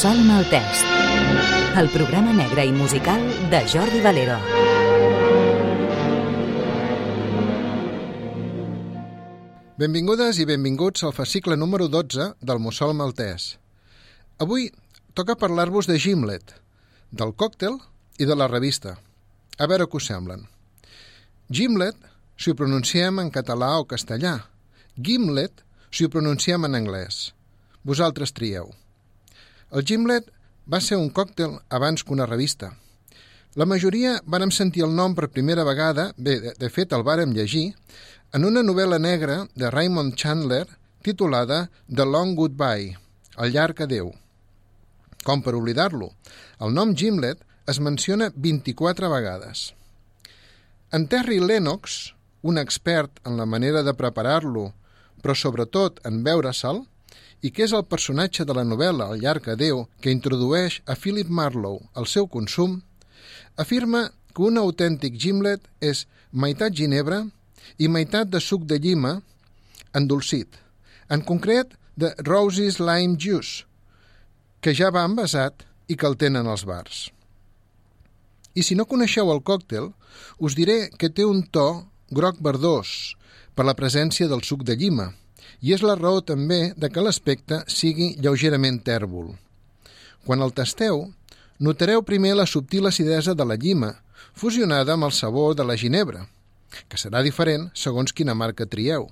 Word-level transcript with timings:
Mussol 0.00 0.22
Maltès, 0.24 0.78
el 1.76 1.90
programa 1.92 2.32
negre 2.32 2.62
i 2.64 2.70
musical 2.72 3.20
de 3.52 3.58
Jordi 3.68 3.98
Valero. 4.00 4.38
Benvingudes 9.76 10.40
i 10.40 10.48
benvinguts 10.48 11.04
al 11.04 11.12
fascicle 11.12 11.60
número 11.60 11.90
12 11.92 12.30
del 12.40 12.64
Mussol 12.64 12.96
Maltès. 12.96 13.58
Avui 14.40 14.70
toca 15.12 15.36
parlar-vos 15.36 15.84
de 15.84 16.00
Gimlet, 16.00 16.56
del 17.12 17.36
còctel 17.36 17.76
i 18.16 18.24
de 18.24 18.40
la 18.40 18.48
revista. 18.48 18.96
A 19.60 19.68
veure 19.68 19.84
què 19.84 20.00
us 20.00 20.08
semblen. 20.08 20.48
Gimlet, 21.52 22.00
si 22.40 22.48
ho 22.48 22.56
pronunciem 22.56 23.20
en 23.20 23.28
català 23.28 23.74
o 23.76 23.84
castellà. 23.84 24.38
Gimlet, 24.96 25.60
si 25.92 26.08
ho 26.08 26.08
pronunciem 26.08 26.64
en 26.64 26.86
anglès. 26.86 27.34
Vosaltres 27.84 28.32
trieu. 28.32 28.72
El 29.70 29.84
Gimlet 29.86 30.30
va 30.66 30.80
ser 30.82 30.96
un 30.98 31.10
còctel 31.14 31.52
abans 31.70 32.02
que 32.02 32.14
una 32.14 32.26
revista. 32.26 32.72
La 33.54 33.66
majoria 33.66 34.16
vàrem 34.26 34.50
sentir 34.54 34.82
el 34.86 34.94
nom 34.94 35.14
per 35.14 35.30
primera 35.30 35.64
vegada, 35.66 36.10
bé, 36.16 36.38
de, 36.42 36.54
de 36.58 36.70
fet 36.70 36.92
el 36.96 37.04
vàrem 37.06 37.34
llegir, 37.34 37.70
en 38.34 38.46
una 38.46 38.62
novel·la 38.66 38.98
negra 38.98 39.44
de 39.54 39.70
Raymond 39.70 40.16
Chandler 40.18 40.66
titulada 41.02 41.68
The 41.86 42.06
Long 42.06 42.34
Goodbye, 42.38 42.96
El 43.38 43.54
llarg 43.54 43.78
adeu. 43.80 44.10
Com 45.24 45.40
per 45.42 45.54
oblidar-lo, 45.54 46.10
el 46.60 46.74
nom 46.74 46.92
Gimlet 46.94 47.40
es 47.70 47.78
menciona 47.80 48.32
24 48.34 49.08
vegades. 49.08 49.70
En 50.92 51.06
Terry 51.06 51.38
Lennox, 51.38 52.14
un 52.42 52.58
expert 52.58 53.22
en 53.24 53.38
la 53.38 53.46
manera 53.46 53.84
de 53.86 53.94
preparar-lo, 53.94 54.72
però 55.22 55.36
sobretot 55.38 56.02
en 56.08 56.24
veure-se'l, 56.26 56.82
i 57.42 57.50
que 57.50 57.64
és 57.64 57.72
el 57.76 57.86
personatge 57.88 58.44
de 58.44 58.54
la 58.56 58.64
novel·la 58.68 59.10
El 59.14 59.22
llarg 59.24 59.48
adeu 59.48 59.86
que 60.00 60.12
introdueix 60.12 60.80
a 60.86 60.96
Philip 60.96 61.28
Marlowe 61.28 61.88
al 61.94 62.06
seu 62.06 62.28
consum, 62.28 62.80
afirma 63.56 64.10
que 64.34 64.46
un 64.46 64.58
autèntic 64.60 65.16
gimlet 65.18 65.64
és 65.80 66.06
meitat 66.32 66.76
ginebra 66.76 67.24
i 67.78 67.88
meitat 67.88 68.30
de 68.30 68.40
suc 68.40 68.66
de 68.68 68.78
llima 68.78 69.20
endolcit, 69.96 70.48
en 71.08 71.24
concret 71.26 71.74
de 71.96 72.12
Roses 72.26 72.78
Lime 72.78 73.16
Juice, 73.18 73.64
que 74.60 74.74
ja 74.76 74.90
va 74.94 75.06
envasat 75.08 75.64
i 75.88 75.96
que 75.96 76.06
el 76.06 76.16
tenen 76.16 76.46
als 76.46 76.64
bars. 76.68 77.08
I 78.54 78.62
si 78.62 78.76
no 78.76 78.86
coneixeu 78.86 79.30
el 79.32 79.42
còctel, 79.42 79.90
us 80.38 80.54
diré 80.58 80.90
que 80.98 81.10
té 81.10 81.24
un 81.26 81.42
to 81.42 81.86
groc 82.10 82.38
verdós 82.42 83.16
per 83.54 83.66
la 83.66 83.76
presència 83.78 84.28
del 84.30 84.42
suc 84.46 84.62
de 84.66 84.76
llima 84.78 85.10
i 85.60 85.74
és 85.76 85.84
la 85.84 85.96
raó 85.98 86.20
també 86.24 86.72
de 86.76 86.88
que 86.88 87.04
l'aspecte 87.04 87.62
sigui 87.68 88.14
lleugerament 88.18 88.80
tèrbol. 88.84 89.34
Quan 90.24 90.42
el 90.44 90.52
tasteu, 90.56 91.08
notareu 91.58 92.02
primer 92.02 92.34
la 92.36 92.48
subtil 92.48 92.88
acidesa 92.88 93.34
de 93.34 93.44
la 93.44 93.56
llima, 93.56 93.94
fusionada 94.32 94.94
amb 94.96 95.08
el 95.08 95.12
sabor 95.12 95.54
de 95.56 95.64
la 95.64 95.76
ginebra, 95.76 96.26
que 96.88 96.98
serà 97.00 97.22
diferent 97.22 97.68
segons 97.74 98.12
quina 98.12 98.34
marca 98.34 98.66
trieu. 98.66 99.08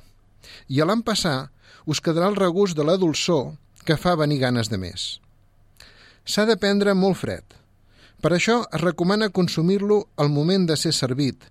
I 0.68 0.80
a 0.80 0.88
l'empassar 0.88 1.50
us 1.86 2.00
quedarà 2.00 2.28
el 2.32 2.36
regust 2.36 2.76
de 2.76 2.84
la 2.84 2.96
dolçor 3.00 3.54
que 3.84 3.96
fa 3.96 4.14
venir 4.20 4.40
ganes 4.44 4.68
de 4.68 4.78
més. 4.80 5.18
S'ha 6.28 6.44
de 6.48 6.58
prendre 6.60 6.94
molt 6.94 7.16
fred. 7.16 7.44
Per 8.20 8.32
això 8.34 8.60
es 8.74 8.82
recomana 8.82 9.30
consumir-lo 9.30 10.02
al 10.16 10.28
moment 10.28 10.66
de 10.68 10.76
ser 10.76 10.92
servit, 10.92 11.44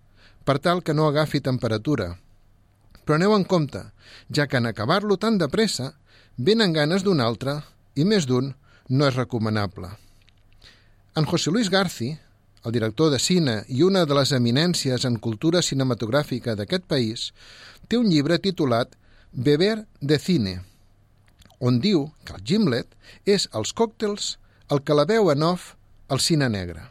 per 0.46 0.60
tal 0.60 0.84
que 0.84 0.94
no 0.94 1.08
agafi 1.08 1.42
temperatura. 1.42 2.16
Però 3.08 3.16
aneu 3.16 3.32
en 3.38 3.46
compte, 3.48 3.80
ja 4.36 4.50
que 4.52 4.60
en 4.60 4.66
acabar-lo 4.68 5.16
tan 5.16 5.38
de 5.40 5.48
pressa, 5.48 5.94
venen 6.36 6.74
ganes 6.76 7.06
d'un 7.08 7.22
altre 7.24 7.62
i 7.96 8.04
més 8.04 8.28
d'un 8.28 8.50
no 8.92 9.08
és 9.08 9.16
recomanable. 9.16 9.94
En 11.16 11.24
José 11.24 11.54
Luis 11.56 11.72
Garci, 11.72 12.12
el 12.68 12.76
director 12.76 13.08
de 13.14 13.20
cine 13.24 13.62
i 13.72 13.86
una 13.88 14.04
de 14.04 14.18
les 14.18 14.34
eminències 14.36 15.08
en 15.08 15.22
cultura 15.24 15.64
cinematogràfica 15.64 16.58
d'aquest 16.60 16.84
país, 16.84 17.32
té 17.88 17.96
un 17.96 18.12
llibre 18.12 18.42
titulat 18.44 19.00
Beber 19.32 19.86
de 20.02 20.20
cine, 20.20 20.60
on 21.60 21.80
diu 21.80 22.10
que 22.28 22.36
el 22.36 22.44
gimlet 22.44 22.92
és 23.24 23.48
els 23.56 23.72
còctels 23.72 24.36
el 24.68 24.84
que 24.84 24.96
la 25.00 25.08
veu 25.08 25.32
en 25.32 25.48
off 25.48 25.76
al 26.12 26.20
cine 26.20 26.50
negre. 26.52 26.84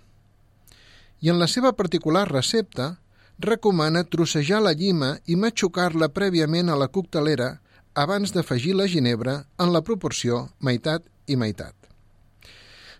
I 1.21 1.29
en 1.33 1.41
la 1.41 1.49
seva 1.49 1.77
particular 1.77 2.25
recepta 2.31 2.97
recomana 3.39 4.05
trossejar 4.05 4.63
la 4.63 4.73
llima 4.73 5.17
i 5.27 5.37
matxucar-la 5.37 6.09
prèviament 6.09 6.71
a 6.71 6.77
la 6.77 6.89
coctelera 6.89 7.57
abans 7.95 8.33
d'afegir 8.33 8.75
la 8.77 8.87
ginebra 8.89 9.43
en 9.59 9.73
la 9.73 9.83
proporció 9.83 10.49
meitat 10.61 11.05
i 11.27 11.37
meitat. 11.37 11.75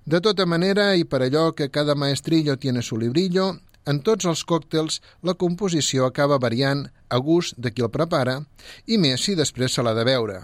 De 0.07 0.21
tota 0.21 0.47
manera, 0.47 0.95
i 0.95 1.05
per 1.05 1.23
allò 1.23 1.53
que 1.53 1.71
cada 1.71 1.95
maestrillo 1.95 2.57
tiene 2.57 2.83
su 2.83 2.97
librillo, 2.97 3.57
en 3.87 4.03
tots 4.03 4.27
els 4.27 4.45
còctels 4.45 5.01
la 5.23 5.35
composició 5.35 6.07
acaba 6.07 6.39
variant 6.39 6.87
a 7.09 7.19
gust 7.19 7.57
de 7.59 7.71
qui 7.71 7.83
el 7.83 7.91
prepara 7.91 8.41
i 8.87 8.99
més 8.99 9.25
si 9.25 9.35
després 9.35 9.75
se 9.75 9.83
l'ha 9.83 9.95
de 9.95 10.05
veure. 10.05 10.43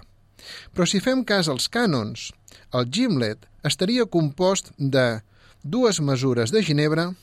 Però 0.73 0.87
si 0.87 0.99
fem 0.99 1.23
cas 1.23 1.47
als 1.47 1.69
cànons, 1.71 2.31
el 2.73 2.89
gimlet 2.91 3.47
estaria 3.63 4.05
compost 4.05 4.71
de 4.77 5.21
dues 5.63 5.99
mesures 6.01 6.51
de 6.51 6.63
ginebra, 6.63 7.13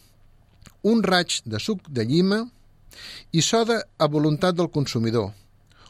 un 0.83 1.03
raig 1.03 1.43
de 1.45 1.61
suc 1.61 1.89
de 1.89 2.07
llima 2.09 2.47
i 3.33 3.43
soda 3.43 3.81
a 3.99 4.07
voluntat 4.09 4.57
del 4.57 4.71
consumidor, 4.71 5.31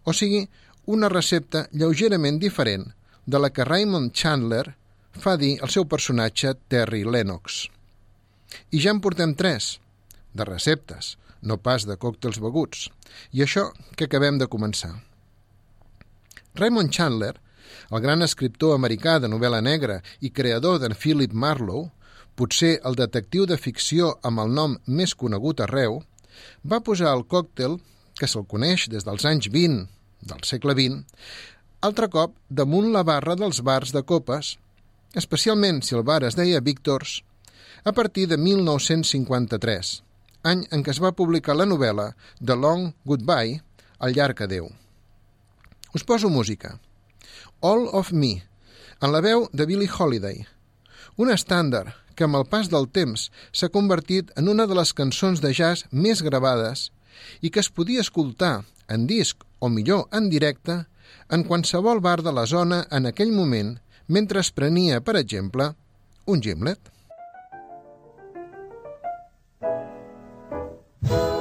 o 0.05 0.13
sigui, 0.13 0.47
una 0.87 1.09
recepta 1.09 1.67
lleugerament 1.73 2.41
diferent 2.41 2.89
de 3.27 3.39
la 3.39 3.51
que 3.51 3.65
Raymond 3.65 4.13
Chandler 4.13 4.65
fa 5.21 5.37
dir 5.37 5.59
al 5.63 5.71
seu 5.71 5.87
personatge 5.87 6.55
Terry 6.69 7.05
Lennox. 7.05 7.67
I 8.75 8.81
ja 8.83 8.95
en 8.95 9.01
portem 9.01 9.35
tres, 9.39 9.79
de 10.35 10.47
receptes, 10.47 11.17
no 11.43 11.59
pas 11.59 11.87
de 11.87 11.97
còctels 11.97 12.41
beguts, 12.43 12.89
i 13.33 13.45
això 13.45 13.71
que 13.97 14.09
acabem 14.09 14.39
de 14.39 14.49
començar. 14.51 14.93
Raymond 16.55 16.91
Chandler, 16.91 17.37
el 17.91 18.03
gran 18.03 18.23
escriptor 18.23 18.75
americà 18.75 19.19
de 19.23 19.31
novel·la 19.31 19.61
negra 19.63 20.01
i 20.21 20.33
creador 20.35 20.81
d'en 20.83 20.97
Philip 20.99 21.33
Marlowe, 21.33 21.91
potser 22.35 22.79
el 22.89 22.97
detectiu 22.99 23.47
de 23.47 23.59
ficció 23.59 24.15
amb 24.27 24.41
el 24.43 24.55
nom 24.55 24.77
més 24.87 25.15
conegut 25.15 25.61
arreu, 25.61 26.01
va 26.65 26.83
posar 26.85 27.15
el 27.15 27.27
còctel, 27.27 27.79
que 28.19 28.29
se'l 28.29 28.47
coneix 28.49 28.89
des 28.93 29.07
dels 29.07 29.25
anys 29.29 29.49
20 29.53 29.87
del 30.31 30.45
segle 30.45 30.77
XX, 30.77 31.05
altre 31.81 32.11
cop 32.13 32.35
damunt 32.49 32.91
la 32.93 33.05
barra 33.09 33.37
dels 33.41 33.63
bars 33.65 33.95
de 33.97 34.03
copes, 34.05 34.57
especialment 35.17 35.81
si 35.83 35.97
el 35.97 36.05
bar 36.05 36.23
es 36.29 36.37
deia 36.37 36.61
Víctors, 36.61 37.23
a 37.85 37.93
partir 37.93 38.27
de 38.29 38.37
1953, 38.37 39.95
any 40.45 40.67
en 40.71 40.85
què 40.85 40.93
es 40.93 41.01
va 41.01 41.17
publicar 41.17 41.57
la 41.57 41.69
novel·la 41.69 42.11
The 42.45 42.57
Long 42.57 42.93
Goodbye, 43.05 43.63
El 44.01 44.15
llarg 44.17 44.39
adeu. 44.41 44.71
Us 45.93 46.05
poso 46.09 46.31
música. 46.33 46.79
All 47.61 47.89
of 47.93 48.13
Me, 48.13 48.31
en 49.01 49.13
la 49.13 49.21
veu 49.21 49.49
de 49.53 49.67
Billie 49.69 49.91
Holiday, 49.91 50.47
un 51.17 51.33
estàndard 51.35 51.95
que 52.15 52.27
amb 52.27 52.37
el 52.37 52.47
pas 52.53 52.69
del 52.69 52.87
temps 52.93 53.29
s'ha 53.53 53.73
convertit 53.73 54.31
en 54.37 54.51
una 54.53 54.67
de 54.71 54.77
les 54.79 54.93
cançons 54.93 55.41
de 55.41 55.53
jazz 55.57 55.87
més 55.91 56.23
gravades 56.23 56.91
i 57.41 57.51
que 57.51 57.63
es 57.65 57.71
podia 57.71 58.05
escoltar 58.05 58.61
en 58.89 59.07
disc 59.11 59.45
o 59.59 59.69
millor 59.69 60.07
en 60.13 60.31
directe 60.31 60.85
en 61.31 61.45
qualsevol 61.49 62.01
bar 62.05 62.21
de 62.23 62.33
la 62.35 62.47
zona 62.47 62.85
en 62.91 63.07
aquell 63.11 63.33
moment 63.33 63.77
mentre 64.07 64.41
es 64.41 64.51
prenia, 64.51 65.01
per 65.01 65.17
exemple, 65.17 65.73
un 66.27 66.43
gimlet. 66.43 66.91
all 71.11 71.40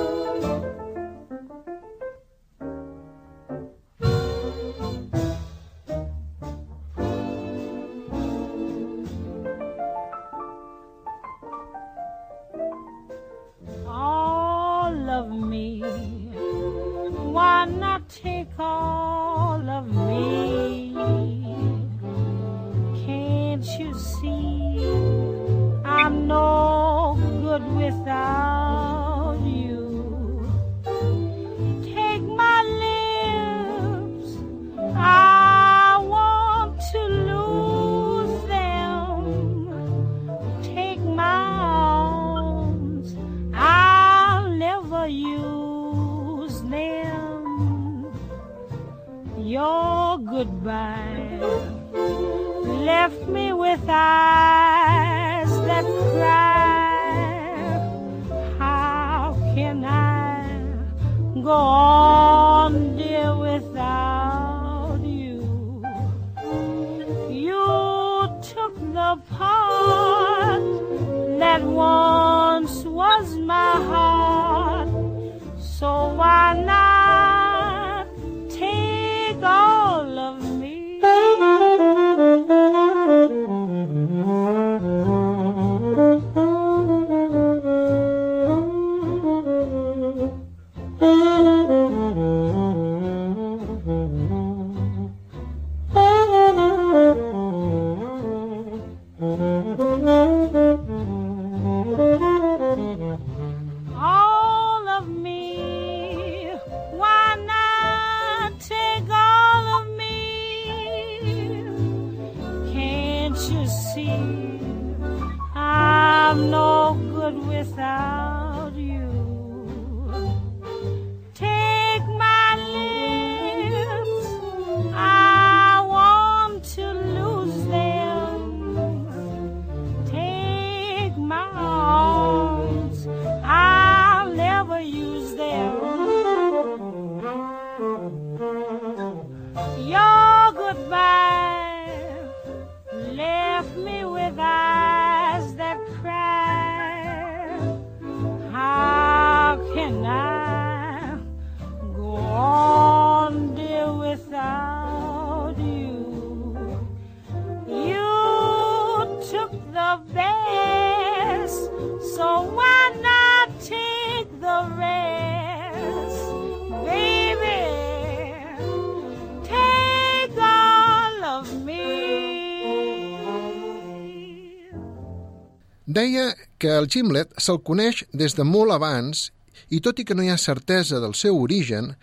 que 176.60 176.76
el 176.76 176.90
gimlet 176.92 177.32
se'l 177.40 177.62
coneix 177.66 178.04
des 178.12 178.36
de 178.36 178.46
molt 178.46 178.76
abans 178.76 179.30
i 179.70 179.80
tot 179.80 180.00
i 180.00 180.06
que 180.06 180.16
no 180.16 180.24
hi 180.24 180.30
ha 180.30 180.38
certesa 180.38 181.00
del 181.00 181.16
seu 181.16 181.40
origen, 181.40 181.94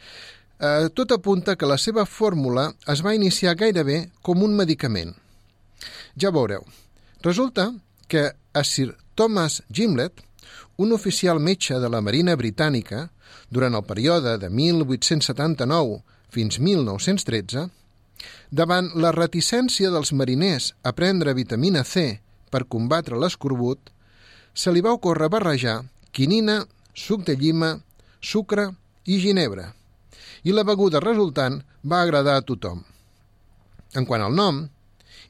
eh, 0.58 0.88
tot 0.94 1.12
apunta 1.12 1.56
que 1.56 1.68
la 1.68 1.78
seva 1.78 2.06
fórmula 2.06 2.70
es 2.88 3.04
va 3.04 3.14
iniciar 3.14 3.56
gairebé 3.56 4.10
com 4.22 4.42
un 4.42 4.56
medicament. 4.56 5.14
Ja 6.16 6.32
veureu. 6.32 6.64
Resulta 7.22 7.72
que 8.08 8.30
a 8.52 8.64
Sir 8.64 8.96
Thomas 9.14 9.62
Gimlet, 9.70 10.22
un 10.76 10.92
oficial 10.92 11.40
metge 11.40 11.78
de 11.80 11.88
la 11.88 12.00
Marina 12.00 12.36
Britànica, 12.36 13.10
durant 13.50 13.74
el 13.74 13.84
període 13.84 14.36
de 14.38 14.50
1879 14.50 16.02
fins 16.32 16.58
1913, 16.60 17.68
davant 18.50 18.90
la 18.94 19.12
reticència 19.12 19.90
dels 19.92 20.12
mariners 20.12 20.72
a 20.82 20.92
prendre 20.92 21.34
vitamina 21.34 21.84
C 21.84 22.20
per 22.50 22.66
combatre 22.68 23.18
l'escorbut, 23.18 23.90
se 24.56 24.72
li 24.72 24.80
va 24.80 24.94
ocórrer 24.96 25.28
barrejar 25.32 25.82
quinina, 26.16 26.62
suc 26.96 27.26
de 27.28 27.36
llima, 27.36 27.74
sucre 28.20 28.70
i 29.04 29.20
ginebra, 29.20 29.68
i 30.48 30.54
la 30.56 30.64
beguda 30.64 31.02
resultant 31.04 31.60
va 31.84 32.00
agradar 32.00 32.38
a 32.40 32.46
tothom. 32.48 32.80
En 33.94 34.08
quant 34.08 34.24
al 34.24 34.34
nom, 34.34 34.64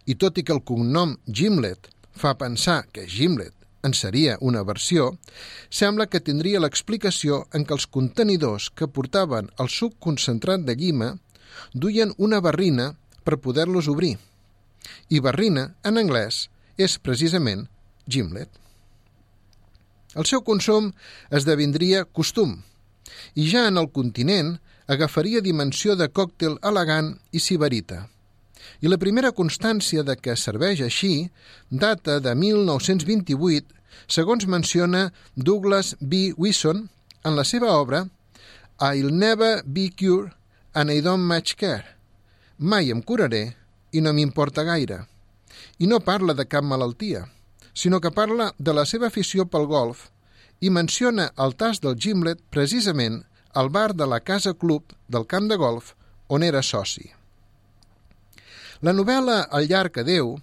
i 0.07 0.15
tot 0.15 0.39
i 0.39 0.47
que 0.47 0.55
el 0.55 0.63
cognom 0.63 1.17
Gimlet 1.27 1.91
fa 2.15 2.37
pensar 2.39 2.85
que 2.95 3.09
Gimlet 3.11 3.57
en 3.87 3.95
seria 3.95 4.37
una 4.41 4.63
versió, 4.67 5.13
sembla 5.71 6.09
que 6.11 6.21
tindria 6.21 6.61
l'explicació 6.63 7.45
en 7.55 7.67
què 7.67 7.77
els 7.77 7.87
contenidors 7.87 8.69
que 8.75 8.91
portaven 8.91 9.51
el 9.63 9.71
suc 9.71 9.95
concentrat 10.03 10.67
de 10.67 10.75
llima 10.75 11.13
duien 11.73 12.13
una 12.19 12.41
barrina 12.43 12.93
per 13.23 13.39
poder-los 13.43 13.89
obrir. 13.93 14.17
I 15.11 15.23
barrina, 15.23 15.69
en 15.87 16.03
anglès, 16.03 16.47
és 16.79 16.99
precisament 16.99 17.67
gimlet. 18.07 18.51
El 20.17 20.25
seu 20.25 20.41
consum 20.41 20.93
esdevindria 21.39 22.07
costum 22.09 22.57
i 23.37 23.47
ja 23.51 23.67
en 23.69 23.77
el 23.77 23.91
continent 23.93 24.57
agafaria 24.89 25.43
dimensió 25.45 25.97
de 26.01 26.09
còctel 26.09 26.57
elegant 26.71 27.17
i 27.37 27.43
sibarita. 27.43 28.07
I 28.81 28.89
la 28.89 28.99
primera 29.03 29.33
constància 29.37 30.03
de 30.07 30.17
que 30.17 30.37
serveix 30.41 30.81
així 30.87 31.29
data 31.71 32.19
de 32.21 32.35
1928, 32.35 33.69
segons 34.09 34.47
menciona 34.47 35.11
Douglas 35.35 35.95
B. 36.01 36.33
Wilson 36.37 36.89
en 37.25 37.37
la 37.37 37.45
seva 37.45 37.77
obra 37.77 38.07
I'll 38.81 39.13
never 39.13 39.63
be 39.65 39.89
cured 39.91 40.33
and 40.75 40.91
I 40.91 41.01
don't 41.01 41.25
much 41.25 41.57
care. 41.57 41.85
Mai 42.59 42.91
em 42.91 43.03
curaré 43.03 43.57
i 43.93 44.01
no 44.01 44.13
m'importa 44.13 44.65
gaire. 44.65 45.05
I 45.79 45.87
no 45.89 46.01
parla 46.01 46.35
de 46.37 46.45
cap 46.45 46.65
malaltia, 46.65 47.25
sinó 47.73 48.01
que 48.01 48.11
parla 48.11 48.53
de 48.59 48.73
la 48.73 48.85
seva 48.85 49.09
afició 49.09 49.47
pel 49.49 49.67
golf 49.69 50.11
i 50.61 50.71
menciona 50.71 51.31
el 51.45 51.55
tas 51.57 51.81
del 51.85 51.97
gimlet 52.01 52.41
precisament 52.51 53.23
al 53.53 53.71
bar 53.71 53.95
de 53.95 54.07
la 54.07 54.21
Casa 54.21 54.55
Club 54.55 54.95
del 55.09 55.27
camp 55.27 55.49
de 55.51 55.57
golf 55.57 55.95
on 56.29 56.43
era 56.43 56.63
soci. 56.63 57.11
La 58.85 58.93
novel·la 58.93 59.47
El 59.57 59.69
llarg 59.71 59.99
adeu 60.03 60.35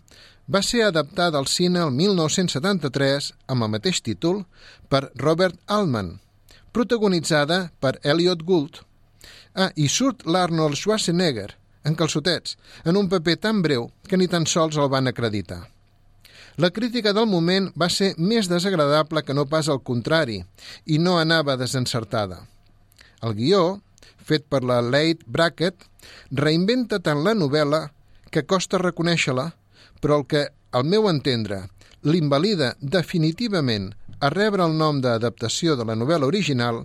va 0.54 0.62
ser 0.62 0.84
adaptada 0.84 1.38
al 1.38 1.48
cine 1.48 1.84
el 1.86 1.92
1973 1.96 3.32
amb 3.48 3.64
el 3.64 3.72
mateix 3.76 4.02
títol 4.02 4.44
per 4.90 5.12
Robert 5.16 5.60
Altman, 5.68 6.18
protagonitzada 6.74 7.70
per 7.80 8.00
Elliot 8.04 8.44
Gould. 8.44 8.82
Ah, 9.54 9.70
i 9.76 9.88
surt 9.88 10.26
l'Arnold 10.26 10.76
Schwarzenegger, 10.76 11.54
en 11.86 11.96
calçotets, 11.96 12.58
en 12.86 12.98
un 12.98 13.10
paper 13.10 13.38
tan 13.38 13.62
breu 13.62 13.92
que 14.10 14.18
ni 14.18 14.28
tan 14.28 14.48
sols 14.50 14.80
el 14.82 14.90
van 14.90 15.08
acreditar. 15.08 15.73
La 16.56 16.70
crítica 16.70 17.14
del 17.18 17.26
moment 17.26 17.72
va 17.80 17.90
ser 17.90 18.12
més 18.18 18.46
desagradable 18.50 19.24
que 19.26 19.34
no 19.34 19.48
pas 19.50 19.70
al 19.70 19.82
contrari, 19.82 20.44
i 20.86 21.00
no 21.02 21.18
anava 21.18 21.58
desencertada. 21.58 22.44
El 23.26 23.34
guió, 23.40 23.82
fet 24.22 24.46
per 24.46 24.62
la 24.62 24.80
Late 24.86 25.26
Brackett, 25.26 25.88
reinventa 26.30 27.00
tant 27.02 27.24
la 27.26 27.34
novel·la 27.34 27.88
que 28.30 28.46
costa 28.46 28.78
reconèixer-la, 28.78 29.50
però 30.02 30.22
el 30.22 30.28
que, 30.30 30.46
al 30.72 30.86
meu 30.86 31.10
entendre, 31.10 31.64
l'invalida 32.06 32.74
definitivament 32.80 33.92
a 34.20 34.30
rebre 34.30 34.66
el 34.68 34.78
nom 34.78 35.02
d'adaptació 35.02 35.78
de 35.80 35.88
la 35.90 35.98
novel·la 35.98 36.30
original 36.30 36.84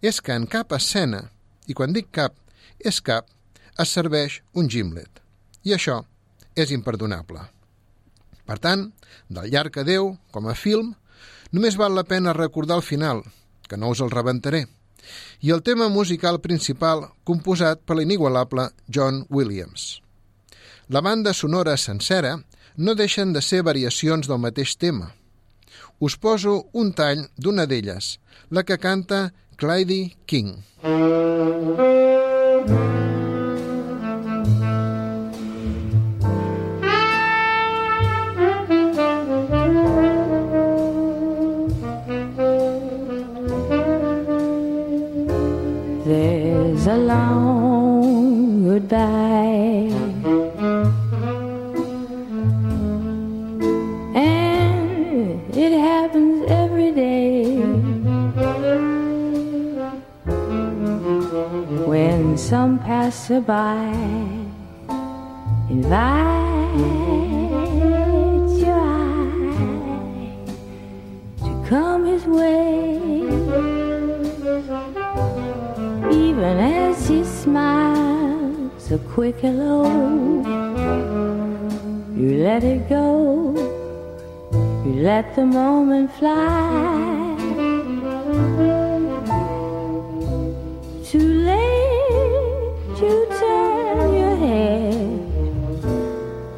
és 0.00 0.20
que 0.22 0.36
en 0.36 0.46
cap 0.46 0.72
escena, 0.76 1.24
i 1.66 1.74
quan 1.74 1.94
dic 1.96 2.12
cap, 2.14 2.36
és 2.78 3.00
cap, 3.02 3.26
es 3.80 3.90
serveix 3.90 4.40
un 4.54 4.70
gimlet. 4.70 5.10
I 5.66 5.74
això 5.74 6.02
és 6.54 6.70
imperdonable. 6.70 7.42
Per 8.50 8.58
tant, 8.58 8.88
del 9.30 9.46
llarg 9.52 9.76
adeu, 9.78 10.16
com 10.34 10.48
a 10.50 10.56
film, 10.58 10.90
només 11.54 11.76
val 11.78 11.94
la 11.94 12.02
pena 12.02 12.34
recordar 12.34 12.80
el 12.80 12.82
final, 12.82 13.22
que 13.70 13.76
no 13.78 13.92
us 13.94 14.00
el 14.02 14.10
rebentaré, 14.10 14.64
i 15.46 15.52
el 15.54 15.62
tema 15.62 15.86
musical 15.88 16.40
principal 16.42 17.04
composat 17.22 17.84
per 17.86 17.96
l'inigualable 18.00 18.64
John 18.90 19.22
Williams. 19.30 20.00
La 20.90 20.98
banda 21.00 21.32
sonora 21.32 21.76
sencera 21.78 22.40
no 22.76 22.96
deixen 22.98 23.32
de 23.32 23.42
ser 23.42 23.62
variacions 23.62 24.26
del 24.26 24.42
mateix 24.42 24.74
tema. 24.76 25.12
Us 26.00 26.16
poso 26.18 26.64
un 26.72 26.90
tall 26.90 27.28
d'una 27.38 27.68
d'elles, 27.70 28.16
la 28.50 28.66
que 28.66 28.80
canta 28.82 29.28
Clyde 29.62 30.16
King. 30.26 30.56
There 32.66 33.09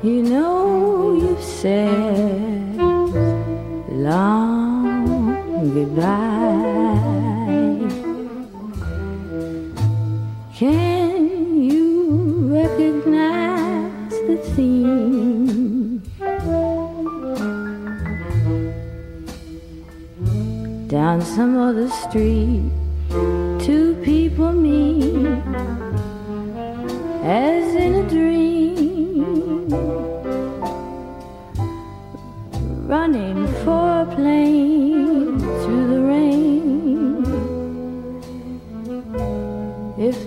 You 0.02 0.20
know 0.20 1.14
you've 1.14 1.44
said 1.44 2.76
long 3.88 5.70
goodbye. 5.72 6.98
Can 10.56 11.62
you 11.62 12.50
recognize 12.52 14.10
the 14.26 14.38
theme? 14.56 16.02
Down 20.88 21.22
some 21.22 21.56
other 21.56 21.88
street, 21.88 22.72
two 23.60 23.94
people 24.02 24.52
meet 24.52 25.28
as 27.22 27.74
in 27.76 27.94
a 27.94 28.08
dream, 28.08 28.51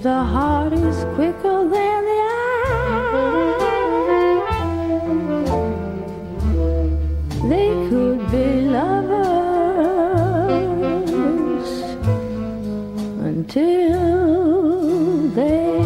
the 0.05 0.24
heart 0.24 0.71
is 0.74 1.03
quicker 1.15 1.65
than 1.74 2.05
the 2.09 2.19
eye, 2.21 3.57
they 7.50 7.69
could 7.89 8.21
be 8.29 8.69
lovers 8.69 9.25
until 13.25 14.05
they 15.33 15.81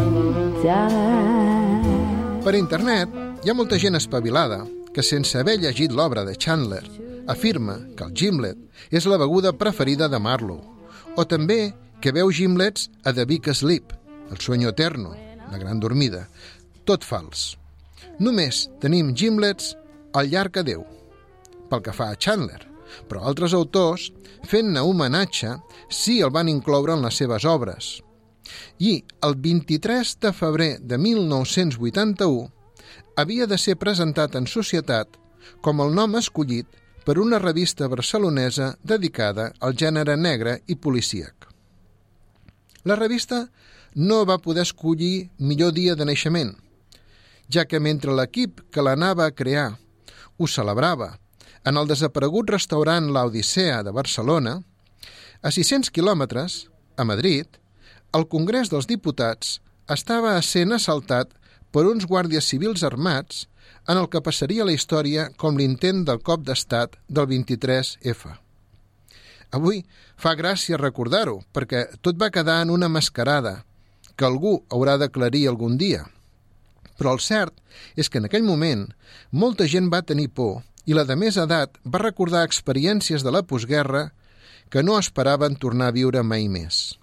die. 0.63 2.43
Per 2.43 2.55
internet 2.59 3.07
hi 3.39 3.49
ha 3.49 3.55
molta 3.55 3.79
gent 3.79 3.95
espavilada 3.95 4.67
que, 4.91 4.99
sense 4.99 5.39
haver 5.39 5.63
llegit 5.63 5.95
l'obra 5.95 6.25
de 6.27 6.35
Chandler, 6.35 6.83
afirma 7.31 7.79
que 7.95 8.03
el 8.03 8.11
gimlet 8.11 8.59
és 8.91 9.07
la 9.07 9.15
beguda 9.21 9.55
preferida 9.55 10.11
de 10.11 10.19
Marlowe, 10.19 10.59
o 11.15 11.23
també 11.23 11.71
que 12.03 12.11
veu 12.11 12.27
gimlets 12.35 12.89
a 13.07 13.15
The 13.15 13.23
Big 13.23 13.47
Sleep, 13.55 13.95
el 14.29 14.39
sueño 14.39 14.69
eterno, 14.69 15.15
la 15.51 15.57
gran 15.57 15.79
dormida. 15.79 16.27
Tot 16.85 17.03
fals. 17.05 17.57
Només 18.19 18.67
tenim 18.81 19.13
gimlets 19.15 19.75
al 20.13 20.29
llarg 20.31 20.57
a 20.59 20.63
Déu, 20.65 20.83
pel 21.69 21.83
que 21.85 21.93
fa 21.95 22.09
a 22.11 22.17
Chandler, 22.17 22.61
però 23.07 23.23
altres 23.29 23.53
autors, 23.53 24.09
fent-ne 24.49 24.81
homenatge, 24.81 25.55
sí 25.89 26.19
el 26.25 26.33
van 26.33 26.49
incloure 26.49 26.95
en 26.95 27.05
les 27.05 27.19
seves 27.21 27.45
obres. 27.45 27.99
I 28.79 29.03
el 29.25 29.35
23 29.37 30.15
de 30.23 30.33
febrer 30.33 30.71
de 30.81 30.97
1981 30.97 32.49
havia 33.19 33.45
de 33.47 33.57
ser 33.57 33.77
presentat 33.77 34.35
en 34.39 34.47
societat 34.47 35.19
com 35.61 35.81
el 35.83 35.93
nom 35.93 36.15
escollit 36.17 36.67
per 37.05 37.17
una 37.19 37.39
revista 37.39 37.87
barcelonesa 37.87 38.73
dedicada 38.83 39.51
al 39.59 39.75
gènere 39.75 40.15
negre 40.17 40.59
i 40.67 40.75
policíac. 40.75 41.47
La 42.83 42.95
revista 42.95 43.47
no 43.95 44.25
va 44.25 44.41
poder 44.41 44.65
escollir 44.67 45.29
millor 45.37 45.73
dia 45.73 45.95
de 45.95 46.05
naixement, 46.05 46.55
ja 47.49 47.65
que 47.65 47.79
mentre 47.79 48.13
l'equip 48.15 48.61
que 48.71 48.83
l'anava 48.85 49.25
a 49.25 49.35
crear 49.35 49.77
ho 50.37 50.47
celebrava 50.47 51.17
en 51.65 51.77
el 51.77 51.87
desaparegut 51.87 52.49
restaurant 52.49 53.09
La 53.11 53.25
Odissea 53.27 53.81
de 53.83 53.91
Barcelona, 53.91 54.59
a 55.41 55.51
600 55.51 55.91
quilòmetres, 55.91 56.67
a 56.97 57.03
Madrid, 57.03 57.47
el 58.13 58.25
Congrés 58.27 58.71
dels 58.71 58.87
Diputats 58.87 59.59
estava 59.89 60.33
sent 60.41 60.73
assaltat 60.75 61.33
per 61.71 61.85
uns 61.89 62.07
guàrdies 62.09 62.47
civils 62.49 62.83
armats 62.83 63.47
en 63.87 63.97
el 63.97 64.09
que 64.09 64.21
passaria 64.25 64.65
la 64.65 64.73
història 64.73 65.29
com 65.37 65.57
l'intent 65.57 66.03
del 66.05 66.21
cop 66.25 66.43
d'estat 66.45 66.97
del 67.07 67.27
23F. 67.29 68.35
Avui 69.55 69.81
fa 70.17 70.35
gràcia 70.37 70.77
recordar-ho, 70.77 71.39
perquè 71.53 71.87
tot 72.05 72.19
va 72.21 72.29
quedar 72.29 72.59
en 72.61 72.69
una 72.69 72.89
mascarada 72.89 73.63
que 74.19 74.27
algú 74.27 74.57
haurà 74.67 74.97
d'aclarir 74.99 75.47
algun 75.47 75.77
dia. 75.79 76.03
Però 76.99 77.15
el 77.15 77.23
cert 77.23 77.55
és 77.95 78.11
que 78.11 78.19
en 78.19 78.27
aquell 78.27 78.43
moment 78.43 78.89
molta 79.31 79.67
gent 79.71 79.87
va 79.93 80.03
tenir 80.03 80.27
por 80.35 80.59
i 80.85 80.95
la 80.97 81.05
de 81.07 81.15
més 81.15 81.37
edat 81.39 81.77
va 81.87 82.03
recordar 82.03 82.43
experiències 82.43 83.23
de 83.23 83.31
la 83.31 83.45
postguerra 83.47 84.09
que 84.69 84.83
no 84.83 84.99
esperaven 84.99 85.55
tornar 85.55 85.89
a 85.89 85.95
viure 85.95 86.23
mai 86.23 86.49
més. 86.51 86.99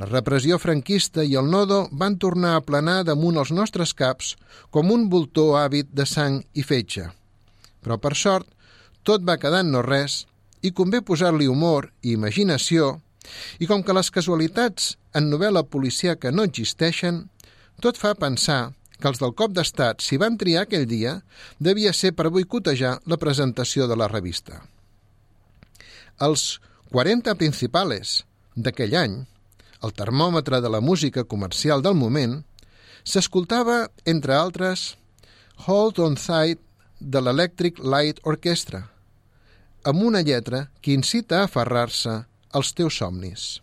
La 0.00 0.08
repressió 0.08 0.56
franquista 0.58 1.24
i 1.24 1.34
el 1.36 1.50
nodo 1.52 1.82
van 2.02 2.16
tornar 2.16 2.54
a 2.56 2.62
planar 2.64 3.02
damunt 3.04 3.36
els 3.40 3.50
nostres 3.52 3.92
caps 3.96 4.34
com 4.72 4.92
un 4.94 5.08
voltor 5.12 5.58
hàbit 5.60 5.90
de 5.92 6.06
sang 6.08 6.40
i 6.56 6.64
fetge. 6.64 7.10
Però, 7.84 7.98
per 8.00 8.14
sort, 8.16 8.46
tot 9.04 9.24
va 9.28 9.36
quedar 9.40 9.60
en 9.64 9.72
no 9.74 9.82
res 9.84 10.24
i 10.64 10.72
convé 10.76 11.02
posar-li 11.04 11.48
humor 11.52 11.90
i 12.00 12.14
imaginació 12.16 12.94
i 13.58 13.68
com 13.70 13.84
que 13.84 13.96
les 13.96 14.10
casualitats 14.14 14.94
en 15.14 15.30
novel·la 15.30 15.64
policíaca 15.68 16.32
no 16.34 16.46
existeixen, 16.48 17.24
tot 17.80 17.98
fa 18.00 18.14
pensar 18.14 18.72
que 19.00 19.08
els 19.08 19.20
del 19.22 19.32
cop 19.34 19.54
d'estat, 19.56 20.04
si 20.04 20.18
van 20.20 20.36
triar 20.40 20.66
aquell 20.66 20.86
dia, 20.86 21.16
devia 21.58 21.92
ser 21.96 22.12
per 22.16 22.28
boicotejar 22.30 22.98
la 23.08 23.18
presentació 23.18 23.88
de 23.88 23.96
la 23.96 24.10
revista. 24.12 24.60
Els 26.20 26.60
40 26.92 27.34
principales 27.40 28.20
d'aquell 28.54 28.94
any, 29.00 29.16
el 29.80 29.96
termòmetre 29.96 30.60
de 30.60 30.68
la 30.68 30.82
música 30.84 31.24
comercial 31.24 31.82
del 31.82 31.96
moment, 31.96 32.42
s'escoltava, 33.04 33.86
entre 34.04 34.36
altres, 34.36 34.94
Hold 35.66 36.00
on 36.00 36.16
Sight 36.20 36.60
de 37.00 37.20
l'Electric 37.20 37.80
Light 37.80 38.20
Orchestra, 38.28 38.84
amb 39.84 40.04
una 40.04 40.20
lletra 40.20 40.66
que 40.84 40.92
incita 40.92 41.40
a 41.40 41.48
aferrar-se 41.48 42.20
als 42.50 42.72
teus 42.72 42.96
somnis. 42.96 43.60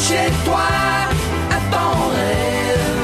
Accrochez-toi 0.00 0.68
à 1.50 1.58
ton 1.70 2.08
rêve. 2.08 3.00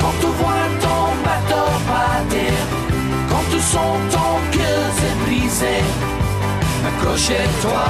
Quand 0.00 0.14
tu 0.20 0.26
vois 0.26 0.66
ton 0.80 1.04
bateau 1.24 1.66
partir, 1.86 2.54
quand 3.30 3.44
tu 3.52 3.60
sens 3.60 3.96
ton 4.10 4.32
cœur 4.50 4.84
se 4.98 5.08
briser, 5.24 5.82
accrochez-toi 6.88 7.84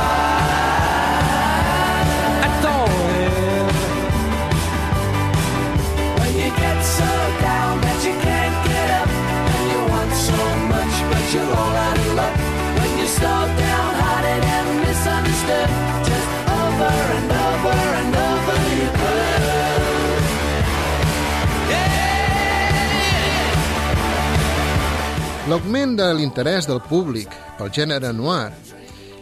L'augment 25.55 25.93
de 25.95 26.07
l'interès 26.19 26.67
del 26.67 26.81
públic 26.83 27.31
pel 27.55 27.69
gènere 27.71 28.09
noir 28.11 28.49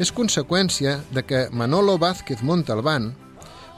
és 0.01 0.13
conseqüència 0.17 0.95
de 1.13 1.21
que 1.29 1.41
Manolo 1.53 1.99
Vázquez 2.01 2.41
Montalbán 2.41 3.11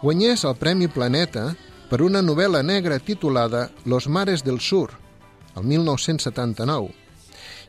guanyés 0.04 0.44
el 0.46 0.54
Premi 0.60 0.86
Planeta 0.86 1.48
per 1.90 1.98
una 2.06 2.22
novel·la 2.22 2.60
negra 2.62 3.00
titulada 3.02 3.64
Los 3.90 4.06
mares 4.06 4.46
del 4.46 4.60
sur, 4.60 4.94
el 5.58 5.66
1979, 5.66 6.94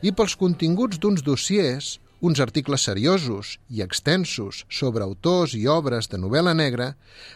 i 0.06 0.14
pels 0.14 0.38
continguts 0.38 1.02
d'uns 1.02 1.26
dossiers, 1.26 1.96
uns 2.22 2.38
articles 2.46 2.86
seriosos 2.86 3.56
i 3.66 3.82
extensos 3.82 4.62
sobre 4.70 5.02
autors 5.02 5.58
i 5.58 5.66
obres 5.66 6.06
de 6.14 6.22
novel·la 6.22 6.54
negra 6.54 6.92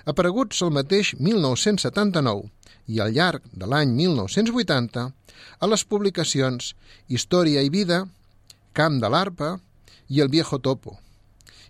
apareguts 0.06 0.62
el 0.62 0.70
mateix 0.78 1.16
1979 1.18 2.46
i 2.90 3.00
al 3.02 3.14
llarg 3.14 3.46
de 3.54 3.68
l'any 3.70 3.92
1980 3.98 5.06
a 5.60 5.68
les 5.70 5.84
publicacions 5.84 6.74
Història 7.08 7.62
i 7.62 7.70
vida, 7.70 8.02
Camp 8.74 8.98
de 9.02 9.10
l'Arpa 9.12 9.54
i 10.08 10.20
El 10.24 10.30
Viejo 10.34 10.58
Topo. 10.58 10.98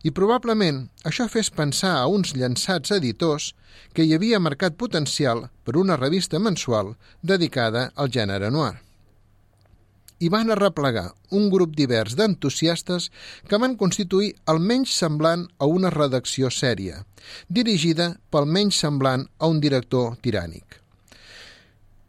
I 0.02 0.12
probablement 0.16 0.86
això 1.04 1.26
fes 1.28 1.50
pensar 1.52 1.96
a 1.98 2.06
uns 2.08 2.32
llançats 2.32 2.92
editors 2.96 3.50
que 3.92 4.06
hi 4.06 4.14
havia 4.16 4.40
mercat 4.40 4.78
potencial 4.80 5.48
per 5.64 5.76
una 5.76 5.98
revista 6.00 6.40
mensual 6.40 6.94
dedicada 7.20 7.90
al 7.94 8.08
gènere 8.08 8.50
noir. 8.50 8.78
I 10.20 10.28
van 10.28 10.52
arreplegar 10.52 11.06
un 11.36 11.48
grup 11.52 11.76
divers 11.76 12.16
d'entusiastes 12.16 13.08
que 13.48 13.60
van 13.60 13.76
constituir 13.80 14.34
el 14.52 14.60
menys 14.60 14.92
semblant 15.04 15.46
a 15.58 15.68
una 15.68 15.92
redacció 15.92 16.50
sèria, 16.52 17.04
dirigida 17.48 18.12
pel 18.32 18.48
menys 18.58 18.80
semblant 18.84 19.24
a 19.38 19.48
un 19.48 19.60
director 19.64 20.16
tirànic. 20.20 20.80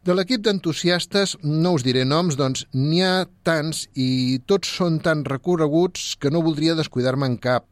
De 0.02 0.14
l'equip 0.18 0.40
d'entusiastes 0.42 1.36
no 1.46 1.76
us 1.76 1.84
diré 1.86 2.00
noms, 2.02 2.34
doncs 2.34 2.64
n'hi 2.74 3.04
ha 3.06 3.26
tants 3.46 3.84
i 3.94 4.40
tots 4.50 4.72
són 4.80 4.96
tan 5.04 5.22
recorreguts 5.28 6.16
que 6.18 6.32
no 6.34 6.42
voldria 6.42 6.74
descuidar-me 6.74 7.28
en 7.30 7.36
cap. 7.44 7.68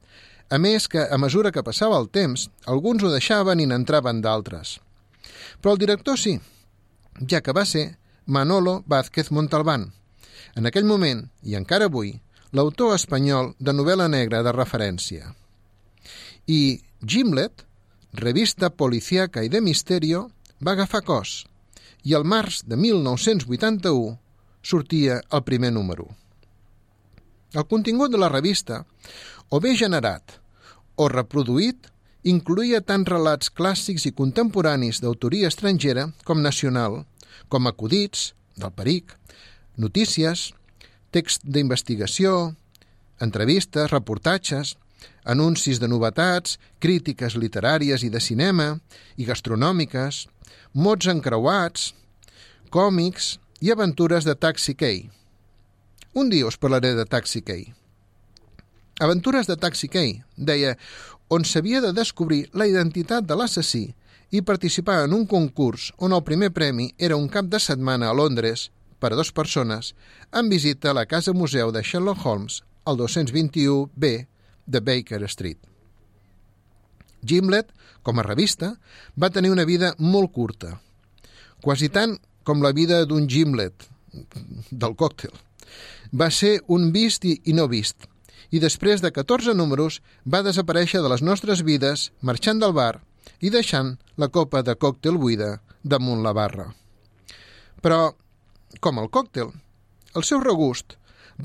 A 0.46 0.58
més 0.62 0.86
que, 0.86 1.02
a 1.02 1.18
mesura 1.18 1.50
que 1.50 1.64
passava 1.66 1.98
el 1.98 2.06
temps, 2.14 2.46
alguns 2.70 3.02
ho 3.02 3.10
deixaven 3.10 3.58
i 3.58 3.66
n'entraven 3.66 4.22
d'altres. 4.22 4.76
Però 5.58 5.74
el 5.74 5.82
director 5.82 6.22
sí, 6.22 6.36
ja 7.26 7.42
que 7.42 7.56
va 7.56 7.66
ser 7.66 7.96
Manolo 8.26 8.84
Vázquez 8.86 9.34
Montalbán, 9.34 9.90
en 10.54 10.70
aquell 10.70 10.86
moment, 10.86 11.26
i 11.42 11.58
encara 11.58 11.90
avui, 11.90 12.14
l'autor 12.54 12.94
espanyol 12.94 13.56
de 13.58 13.74
novel·la 13.74 14.06
negra 14.06 14.44
de 14.46 14.54
referència. 14.54 15.34
I 16.46 16.78
Gimlet, 17.02 17.66
revista 18.14 18.70
policíaca 18.70 19.42
i 19.42 19.50
de 19.50 19.60
misterio, 19.60 20.28
va 20.62 20.78
agafar 20.78 21.02
cos, 21.02 21.40
i 22.04 22.14
el 22.16 22.24
març 22.24 22.62
de 22.66 22.76
1981 22.76 24.18
sortia 24.62 25.20
el 25.30 25.42
primer 25.44 25.72
número. 25.72 26.08
El 27.52 27.66
contingut 27.66 28.12
de 28.12 28.18
la 28.20 28.28
revista, 28.28 28.84
o 29.48 29.58
bé 29.60 29.74
generat 29.74 30.38
o 30.96 31.08
reproduït, 31.08 31.88
incluïa 32.22 32.82
tant 32.84 33.06
relats 33.08 33.50
clàssics 33.50 34.04
i 34.06 34.12
contemporanis 34.12 35.00
d'autoria 35.00 35.48
estrangera 35.48 36.10
com 36.28 36.42
nacional, 36.44 37.04
com 37.48 37.66
acudits, 37.66 38.34
del 38.60 38.72
peric, 38.76 39.16
notícies, 39.80 40.50
text 41.10 41.46
d'investigació, 41.48 42.52
entrevistes, 43.20 43.90
reportatges, 43.90 44.76
anuncis 45.24 45.80
de 45.80 45.88
novetats, 45.88 46.58
crítiques 46.78 47.36
literàries 47.36 48.04
i 48.04 48.10
de 48.12 48.20
cinema 48.20 48.74
i 49.16 49.26
gastronòmiques, 49.28 50.26
mots 50.72 51.08
encreuats, 51.10 51.92
còmics 52.70 53.38
i 53.60 53.72
aventures 53.72 54.24
de 54.24 54.34
Taxi 54.34 54.74
Key. 54.74 55.08
Un 56.14 56.30
dia 56.30 56.46
us 56.46 56.58
parlaré 56.58 56.94
de 56.94 57.04
Taxi 57.04 57.42
Key. 57.42 57.72
Aventures 59.00 59.46
de 59.46 59.56
Taxi 59.56 59.88
Key, 59.88 60.20
deia, 60.36 60.76
on 61.28 61.44
s'havia 61.44 61.80
de 61.80 61.92
descobrir 61.94 62.48
la 62.52 62.66
identitat 62.66 63.24
de 63.24 63.36
l'assassí 63.38 63.86
i 64.30 64.42
participar 64.42 65.04
en 65.04 65.14
un 65.14 65.26
concurs 65.26 65.90
on 65.98 66.12
el 66.12 66.24
primer 66.26 66.50
premi 66.54 66.90
era 66.98 67.18
un 67.18 67.28
cap 67.28 67.46
de 67.50 67.58
setmana 67.62 68.10
a 68.10 68.14
Londres 68.14 68.68
per 69.00 69.12
a 69.12 69.18
dues 69.18 69.32
persones 69.32 69.94
en 70.34 70.50
visita 70.50 70.90
a 70.90 70.98
la 70.98 71.06
casa 71.06 71.32
museu 71.32 71.72
de 71.72 71.82
Sherlock 71.82 72.26
Holmes 72.26 72.62
al 72.84 72.98
221B 72.98 74.12
de 74.66 74.80
Baker 74.80 75.22
Street. 75.24 75.69
Gimlet, 77.26 77.70
com 78.02 78.18
a 78.18 78.26
revista, 78.26 78.74
va 79.16 79.30
tenir 79.30 79.50
una 79.52 79.66
vida 79.68 79.94
molt 79.98 80.32
curta, 80.32 80.78
quasi 81.62 81.90
tant 81.92 82.16
com 82.44 82.62
la 82.64 82.72
vida 82.72 83.04
d'un 83.06 83.28
Gimlet, 83.28 83.86
del 84.70 84.96
còctel. 84.96 85.32
Va 86.12 86.30
ser 86.34 86.58
un 86.66 86.90
vist 86.92 87.24
i, 87.24 87.36
no 87.54 87.68
vist, 87.70 88.08
i 88.50 88.58
després 88.58 89.02
de 89.04 89.12
14 89.14 89.54
números 89.54 90.00
va 90.26 90.42
desaparèixer 90.42 91.02
de 91.02 91.10
les 91.12 91.22
nostres 91.22 91.62
vides 91.62 92.10
marxant 92.20 92.58
del 92.58 92.74
bar 92.74 93.02
i 93.40 93.50
deixant 93.50 93.94
la 94.16 94.28
copa 94.28 94.64
de 94.66 94.74
còctel 94.74 95.20
buida 95.20 95.60
damunt 95.82 96.24
la 96.24 96.34
barra. 96.36 96.70
Però, 97.80 98.12
com 98.80 98.98
el 99.00 99.08
còctel, 99.08 99.52
el 100.16 100.26
seu 100.26 100.42
regust 100.42 100.96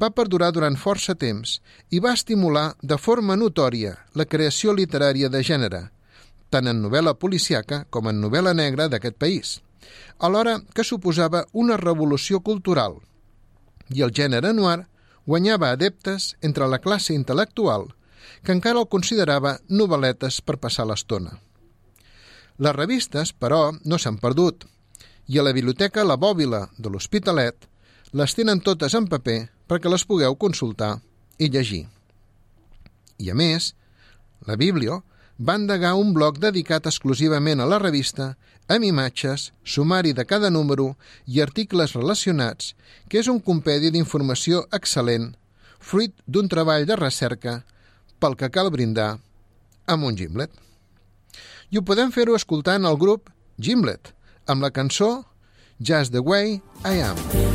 va 0.02 0.12
perdurar 0.12 0.52
durant 0.54 0.78
força 0.80 1.16
temps 1.16 1.60
i 1.92 2.00
va 2.04 2.14
estimular 2.18 2.74
de 2.82 2.98
forma 2.98 3.36
notòria 3.36 3.96
la 4.14 4.26
creació 4.26 4.74
literària 4.74 5.30
de 5.30 5.42
gènere, 5.44 5.82
tant 6.50 6.68
en 6.68 6.82
novel·la 6.84 7.16
policiaca 7.20 7.84
com 7.90 8.10
en 8.10 8.22
novel·la 8.22 8.54
negra 8.54 8.88
d'aquest 8.90 9.18
país, 9.22 9.60
alhora 10.20 10.60
que 10.74 10.84
suposava 10.84 11.46
una 11.54 11.78
revolució 11.78 12.40
cultural. 12.40 13.00
I 13.90 14.02
el 14.02 14.12
gènere 14.12 14.54
noir 14.54 14.86
guanyava 15.26 15.72
adeptes 15.72 16.36
entre 16.42 16.68
la 16.68 16.80
classe 16.80 17.14
intel·lectual 17.14 17.90
que 18.44 18.54
encara 18.54 18.82
el 18.82 18.90
considerava 18.90 19.58
novel·letes 19.70 20.42
per 20.42 20.58
passar 20.62 20.86
l'estona. 20.90 21.40
Les 22.58 22.76
revistes, 22.76 23.34
però, 23.34 23.74
no 23.84 23.98
s'han 24.00 24.18
perdut, 24.22 24.64
i 25.28 25.40
a 25.40 25.44
la 25.44 25.54
biblioteca 25.54 26.06
La 26.06 26.16
Bòbila 26.18 26.68
de 26.78 26.90
l'Hospitalet 26.90 27.68
les 28.14 28.36
tenen 28.38 28.62
totes 28.64 28.94
en 28.96 29.10
paper 29.12 29.40
perquè 29.68 29.90
les 29.92 30.06
pugueu 30.06 30.36
consultar 30.36 31.00
i 31.38 31.50
llegir. 31.50 31.86
I 33.20 33.32
a 33.32 33.36
més, 33.36 33.74
la 34.46 34.58
Biblio 34.60 35.02
va 35.38 35.58
endegar 35.60 35.96
un 36.00 36.14
bloc 36.16 36.40
dedicat 36.40 36.86
exclusivament 36.88 37.60
a 37.60 37.68
la 37.68 37.80
revista, 37.80 38.36
amb 38.72 38.86
imatges, 38.88 39.52
sumari 39.64 40.14
de 40.14 40.26
cada 40.26 40.50
número 40.50 40.96
i 41.28 41.42
articles 41.42 41.94
relacionats, 41.94 42.74
que 43.10 43.20
és 43.20 43.28
un 43.28 43.40
compedi 43.40 43.92
d'informació 43.92 44.66
excel·lent, 44.74 45.34
fruit 45.80 46.16
d'un 46.26 46.50
treball 46.50 46.88
de 46.88 46.98
recerca 46.98 47.60
pel 48.20 48.38
que 48.40 48.50
cal 48.50 48.72
brindar 48.72 49.18
amb 49.86 50.08
un 50.08 50.18
Gimlet. 50.18 50.52
I 51.70 51.78
ho 51.78 51.86
podem 51.86 52.14
fer-ho 52.16 52.36
escoltant 52.36 52.88
el 52.88 52.98
grup 52.98 53.30
Gimlet, 53.60 54.14
amb 54.48 54.64
la 54.66 54.72
cançó 54.72 55.26
Just 55.80 56.16
the 56.16 56.24
Way 56.24 56.62
I 56.86 57.02
Am. 57.04 57.20
I 57.20 57.46
may 57.46 57.55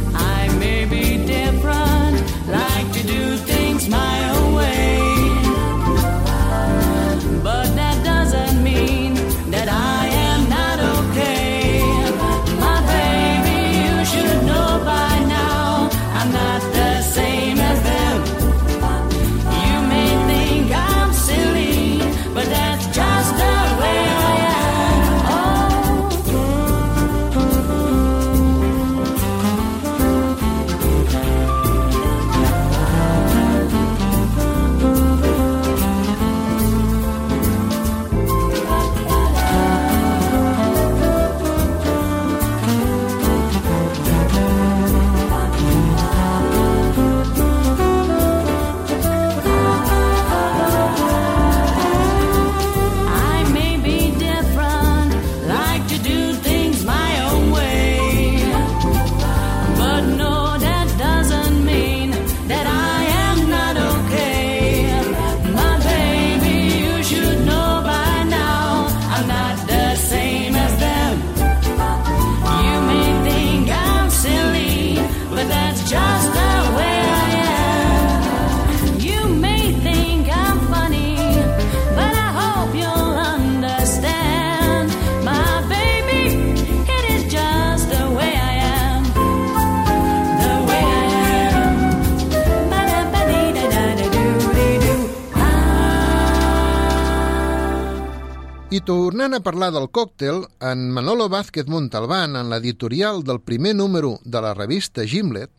Tornant 98.86 99.34
a 99.36 99.42
parlar 99.44 99.68
del 99.74 99.90
còctel, 99.92 100.46
en 100.64 100.86
Manolo 100.90 101.28
Vázquez 101.28 101.68
Montalbán, 101.68 102.36
en 102.36 102.48
l'editorial 102.48 103.20
del 103.22 103.40
primer 103.44 103.74
número 103.76 104.18
de 104.24 104.40
la 104.40 104.54
revista 104.54 105.04
Gimlet, 105.04 105.50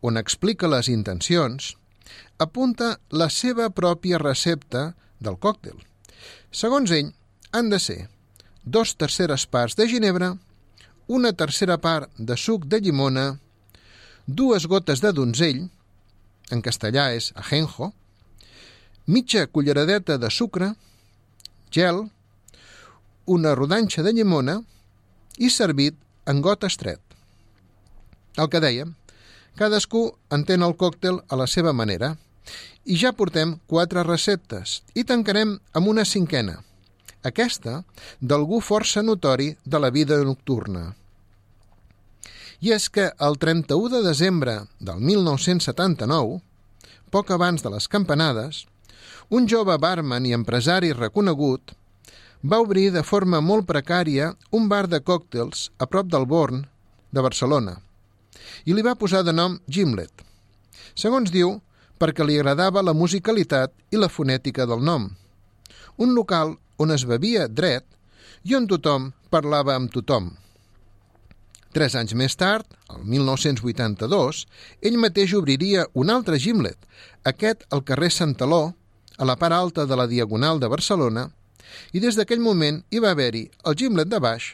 on 0.00 0.16
explica 0.16 0.70
les 0.72 0.88
intencions, 0.88 1.74
apunta 2.38 2.96
la 3.10 3.28
seva 3.30 3.68
pròpia 3.70 4.18
recepta 4.22 4.94
del 5.20 5.36
còctel. 5.36 5.76
Segons 6.50 6.90
ell, 6.96 7.12
han 7.52 7.68
de 7.68 7.78
ser 7.78 8.08
dos 8.64 8.96
terceres 8.96 9.44
parts 9.46 9.76
de 9.76 9.86
ginebra, 9.92 10.32
una 11.06 11.34
tercera 11.36 11.76
part 11.76 12.08
de 12.16 12.38
suc 12.40 12.64
de 12.64 12.80
llimona, 12.80 13.26
dues 14.26 14.66
gotes 14.66 15.04
de 15.04 15.12
donzell, 15.12 15.68
en 16.50 16.64
castellà 16.64 17.10
és 17.12 17.34
ajenjo, 17.36 17.92
mitja 19.06 19.46
culleradeta 19.46 20.16
de 20.16 20.32
sucre, 20.32 20.72
gel, 21.70 22.06
una 23.26 23.54
rodanxa 23.54 24.02
de 24.02 24.12
llimona 24.12 24.60
i 25.38 25.50
servit 25.50 25.96
en 26.26 26.42
got 26.42 26.64
estret. 26.64 27.00
El 28.36 28.48
que 28.48 28.60
dèiem, 28.64 28.94
cadascú 29.58 30.04
entén 30.32 30.62
el 30.62 30.76
còctel 30.80 31.20
a 31.28 31.36
la 31.36 31.46
seva 31.46 31.72
manera 31.76 32.14
i 32.84 32.96
ja 32.98 33.12
portem 33.12 33.58
quatre 33.70 34.02
receptes 34.06 34.80
i 34.94 35.04
tancarem 35.04 35.58
amb 35.76 35.88
una 35.92 36.04
cinquena, 36.08 36.58
aquesta 37.22 37.82
d'algú 38.20 38.60
força 38.60 39.02
notori 39.02 39.52
de 39.64 39.78
la 39.78 39.90
vida 39.90 40.18
nocturna. 40.24 40.92
I 42.62 42.72
és 42.74 42.88
que 42.94 43.10
el 43.18 43.38
31 43.42 43.90
de 43.90 44.02
desembre 44.06 44.56
del 44.78 45.00
1979, 45.02 46.40
poc 47.10 47.30
abans 47.34 47.62
de 47.62 47.70
les 47.70 47.88
campanades, 47.90 48.64
un 49.30 49.48
jove 49.50 49.76
barman 49.78 50.26
i 50.26 50.34
empresari 50.36 50.92
reconegut 50.92 51.74
va 52.42 52.58
obrir 52.60 52.90
de 52.90 53.02
forma 53.06 53.40
molt 53.40 53.66
precària 53.68 54.32
un 54.50 54.68
bar 54.68 54.88
de 54.90 55.00
còctels 55.00 55.70
a 55.78 55.86
prop 55.86 56.10
del 56.10 56.26
Born 56.26 56.64
de 57.12 57.22
Barcelona 57.22 57.78
i 58.66 58.74
li 58.74 58.82
va 58.82 58.98
posar 58.98 59.22
de 59.22 59.32
nom 59.32 59.58
Gimlet. 59.68 60.12
Segons 60.94 61.30
diu, 61.30 61.60
perquè 61.98 62.26
li 62.26 62.38
agradava 62.38 62.82
la 62.82 62.94
musicalitat 62.94 63.72
i 63.94 64.00
la 64.00 64.10
fonètica 64.10 64.66
del 64.66 64.82
nom. 64.82 65.08
Un 66.02 66.14
local 66.14 66.56
on 66.82 66.90
es 66.90 67.04
bevia 67.06 67.46
dret 67.48 67.86
i 68.42 68.56
on 68.58 68.66
tothom 68.66 69.12
parlava 69.30 69.76
amb 69.76 69.92
tothom. 69.92 70.32
Tres 71.72 71.94
anys 71.96 72.12
més 72.18 72.34
tard, 72.36 72.66
el 72.92 73.04
1982, 73.08 74.42
ell 74.84 74.98
mateix 75.00 75.32
obriria 75.38 75.86
un 75.94 76.10
altre 76.12 76.40
Gimlet, 76.42 76.76
aquest 77.24 77.64
al 77.70 77.84
carrer 77.88 78.10
Santaló, 78.12 78.74
a 79.16 79.24
la 79.24 79.38
part 79.40 79.56
alta 79.56 79.86
de 79.86 79.96
la 79.96 80.08
Diagonal 80.10 80.60
de 80.60 80.68
Barcelona, 80.68 81.30
i 81.92 82.00
des 82.00 82.18
d'aquell 82.18 82.42
moment 82.42 82.82
hi 82.90 83.00
va 83.02 83.12
haver-hi 83.12 83.46
el 83.68 83.78
gimlet 83.78 84.10
de 84.10 84.20
baix 84.22 84.52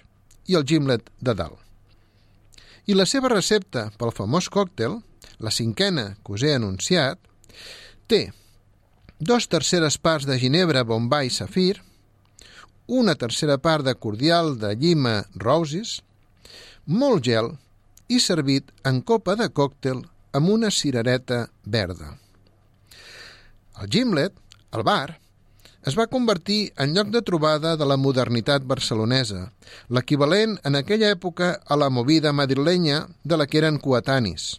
i 0.49 0.57
el 0.59 0.67
gimlet 0.67 1.11
de 1.21 1.35
dalt. 1.35 1.59
I 2.89 2.97
la 2.97 3.05
seva 3.05 3.29
recepta 3.29 3.91
pel 4.01 4.15
famós 4.17 4.49
còctel, 4.49 4.97
la 5.39 5.53
cinquena 5.53 6.17
que 6.25 6.35
us 6.35 6.43
he 6.43 6.55
anunciat, 6.57 7.21
té 8.09 8.31
dos 9.19 9.49
terceres 9.53 9.99
parts 9.99 10.27
de 10.27 10.39
ginebra, 10.41 10.87
bombà 10.89 11.25
i 11.27 11.31
safir, 11.31 11.83
una 12.89 13.15
tercera 13.15 13.59
part 13.61 13.85
de 13.85 13.95
cordial 13.95 14.55
de 14.59 14.73
llima 14.75 15.27
roses, 15.37 15.99
molt 16.87 17.27
gel 17.29 17.53
i 18.09 18.21
servit 18.25 18.73
en 18.89 19.03
copa 19.03 19.37
de 19.37 19.51
còctel 19.53 20.01
amb 20.33 20.49
una 20.49 20.71
cirereta 20.73 21.49
verda. 21.65 22.15
El 23.83 23.91
gimlet, 23.93 24.33
el 24.73 24.83
bar, 24.83 25.19
es 25.87 25.97
va 25.99 26.09
convertir 26.11 26.73
en 26.77 26.95
lloc 26.95 27.11
de 27.15 27.23
trobada 27.23 27.77
de 27.77 27.87
la 27.87 27.97
modernitat 27.97 28.65
barcelonesa, 28.67 29.53
l'equivalent 29.89 30.57
en 30.67 30.79
aquella 30.79 31.13
època 31.15 31.53
a 31.65 31.77
la 31.77 31.89
movida 31.91 32.33
madrilenya 32.33 33.07
de 33.23 33.37
la 33.39 33.47
que 33.47 33.61
eren 33.63 33.79
coetanis. 33.79 34.59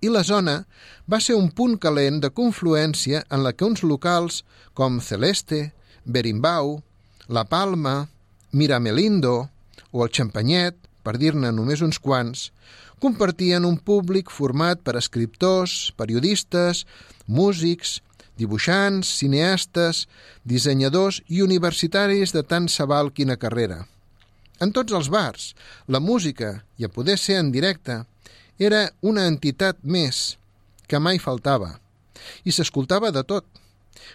I 0.00 0.08
la 0.10 0.24
zona 0.24 0.64
va 1.06 1.20
ser 1.20 1.36
un 1.38 1.50
punt 1.50 1.76
calent 1.78 2.18
de 2.22 2.32
confluència 2.34 3.22
en 3.30 3.44
la 3.44 3.52
que 3.52 3.68
uns 3.68 3.84
locals 3.84 4.42
com 4.74 5.00
Celeste, 5.00 5.72
Berimbau, 6.04 6.80
La 7.28 7.44
Palma, 7.44 8.08
Miramelindo 8.52 9.50
o 9.92 10.02
el 10.04 10.10
Champanyet, 10.10 10.74
per 11.04 11.18
dir-ne 11.18 11.52
només 11.52 11.82
uns 11.82 12.00
quants, 12.02 12.50
compartien 13.02 13.64
un 13.66 13.76
públic 13.78 14.30
format 14.30 14.80
per 14.82 14.96
escriptors, 14.98 15.92
periodistes, 15.98 16.84
músics, 17.26 18.00
dibuixants, 18.38 19.08
cineastes, 19.18 20.06
dissenyadors 20.44 21.20
i 21.28 21.42
universitaris 21.42 22.32
de 22.34 22.42
tant 22.42 22.68
se 22.68 22.86
val 22.88 23.12
quina 23.12 23.36
carrera. 23.36 23.82
En 24.62 24.72
tots 24.72 24.94
els 24.94 25.08
bars, 25.10 25.52
la 25.88 26.00
música, 26.00 26.62
i 26.78 26.86
a 26.86 26.92
poder 26.92 27.18
ser 27.18 27.38
en 27.40 27.50
directe, 27.54 28.02
era 28.58 28.90
una 29.00 29.26
entitat 29.26 29.80
més 29.82 30.36
que 30.86 31.00
mai 31.02 31.18
faltava, 31.18 31.74
i 32.44 32.54
s'escoltava 32.54 33.10
de 33.10 33.24
tot. 33.26 33.46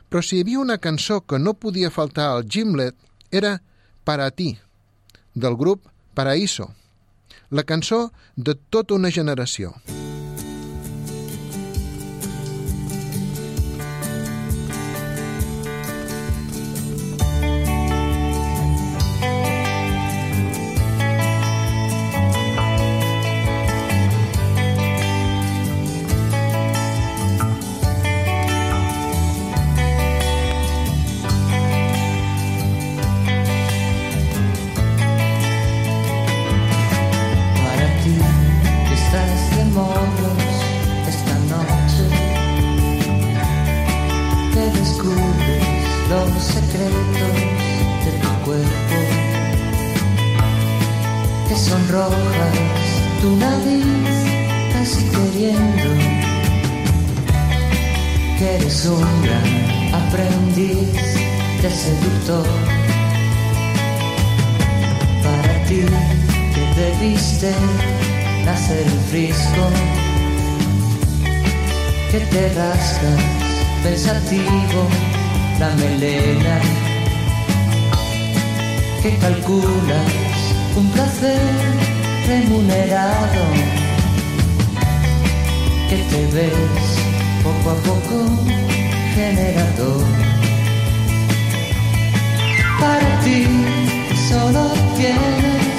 Però 0.09 0.21
si 0.23 0.37
hi 0.37 0.45
havia 0.45 0.63
una 0.63 0.79
cançó 0.79 1.19
que 1.21 1.39
no 1.39 1.53
podia 1.53 1.91
faltar 1.91 2.29
al 2.31 2.47
Gimlet, 2.47 2.95
era 3.31 3.59
Para 4.07 4.31
ti, 4.31 4.57
del 5.35 5.57
grup 5.57 5.83
Paraíso, 6.13 6.73
la 7.49 7.63
cançó 7.63 8.13
de 8.35 8.55
tota 8.55 8.95
una 8.95 9.11
generació. 9.11 9.75
Para 9.83 10.06
de 61.61 61.69
seductor 61.71 62.45
para 65.23 65.63
ti 65.65 65.81
que 66.53 66.81
debiste 66.81 67.51
nacer 68.45 68.85
el 68.85 68.99
frisco, 69.09 69.63
que 72.11 72.19
te 72.19 72.53
rascas 72.53 73.21
pensativo 73.83 74.87
la 75.59 75.69
melena, 75.75 76.59
que 79.01 79.17
calculas 79.17 80.13
un 80.75 80.91
placer 80.91 81.41
remunerado, 82.27 83.43
que 85.89 85.97
te 86.11 86.21
ves 86.35 86.87
poco 87.43 87.71
a 87.71 87.75
poco 87.83 88.17
generador 89.15 90.36
para 92.79 93.19
ti 93.21 93.45
solo 94.29 94.71
tienes 94.95 95.77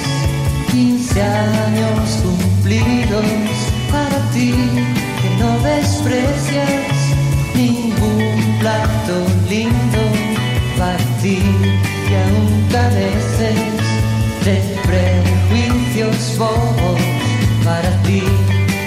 15 0.71 1.21
años 1.21 2.23
cumplidos 2.23 3.25
para 3.91 4.17
ti 4.33 4.53
que 5.21 5.29
no 5.43 5.59
desprecias 5.59 6.95
ningún 7.55 8.57
plato 8.59 9.15
lindo 9.49 10.03
para 10.77 11.03
ti 11.21 11.39
que 12.07 12.15
aún 12.25 12.67
careces 12.71 13.55
de 14.45 14.55
prejuicios 14.87 16.37
bobos 16.37 17.01
para 17.63 17.89
ti 18.03 18.23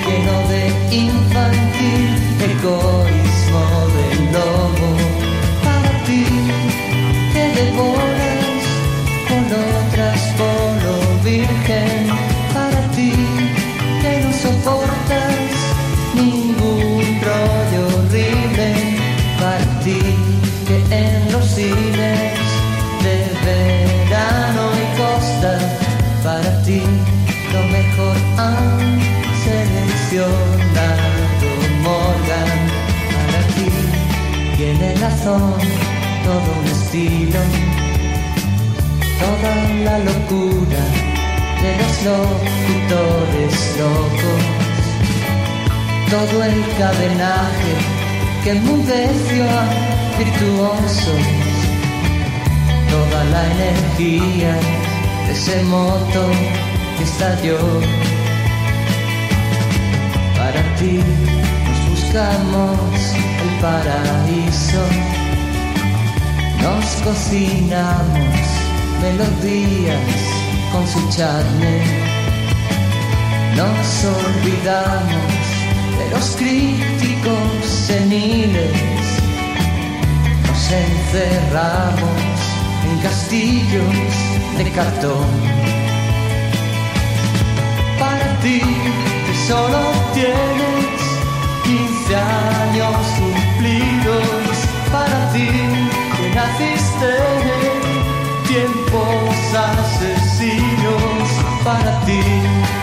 lleno 0.07 0.37
de 0.49 0.97
infantil 0.97 2.11
egoísmo 2.51 3.65
del 3.97 4.33
lobo 4.33 4.92
lo 27.53 27.63
mejor 27.69 28.17
han 28.39 29.01
seleccionado 29.45 31.13
Morgan 31.83 32.61
para 33.13 33.41
ti. 33.55 33.69
Tiene 34.57 34.95
razón, 34.97 35.55
todo 36.25 36.49
un 36.61 36.67
estilo, 36.67 37.41
toda 39.23 39.53
la 39.87 39.99
locura 39.99 40.83
de 41.63 41.71
los 41.81 41.95
locutores 42.11 43.55
locos, 43.79 44.43
todo 46.11 46.45
el 46.45 46.59
cadenaje 46.79 47.75
que 48.45 48.51
enmudeció 48.51 49.45
a 49.45 49.65
virtuosos, 50.19 51.25
toda 52.91 53.25
la 53.25 53.43
energía 53.53 54.55
de 55.27 55.33
ese 55.33 55.63
motor 55.65 56.72
para 60.37 60.63
ti 60.79 61.01
nos 61.67 61.81
buscamos 61.91 63.15
el 63.43 63.51
paraíso, 63.61 64.85
nos 66.63 66.87
cocinamos 67.03 68.37
melodías 69.01 69.99
con 70.71 70.87
su 70.87 71.01
charne, 71.11 71.83
nos 73.57 74.05
olvidamos 74.05 75.43
de 75.99 76.11
los 76.13 76.37
críticos 76.37 77.67
seniles, 77.67 78.79
nos 80.47 80.71
encerramos 80.71 82.39
en 82.89 82.99
castillos 83.01 84.15
de 84.57 84.71
cartón. 84.71 85.72
Ti 88.43 88.59
que 88.59 89.35
solo 89.47 89.79
tienes 90.15 91.01
15 91.63 92.17
años 92.17 92.97
cumplidos, 93.21 94.57
para 94.91 95.33
ti 95.33 95.49
que 96.17 96.35
naciste 96.35 97.11
en 97.55 98.49
tiempos 98.49 99.37
asesinos, 99.55 101.23
para 101.63 102.01
ti 102.05 102.21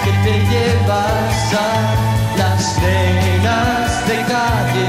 que 0.06 0.12
te 0.24 0.40
llevas 0.50 1.54
a 1.54 2.38
las 2.38 2.78
nenas 2.82 4.08
de 4.08 4.16
calle, 4.32 4.88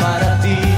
para 0.00 0.40
ti 0.40 0.75